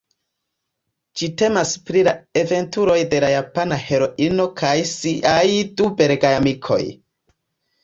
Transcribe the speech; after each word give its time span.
Ĝi 1.19 1.27
temas 1.41 1.73
pri 1.89 2.01
la 2.07 2.13
aventuroj 2.43 2.97
de 3.13 3.21
la 3.25 3.31
Japana 3.35 3.79
heroino 3.83 4.49
kaj 4.65 4.73
siaj 4.95 5.45
du 5.77 5.93
belgaj 6.03 6.35
amikoj. 6.43 6.83